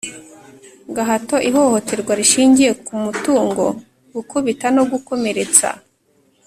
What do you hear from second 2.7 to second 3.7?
ku mutungo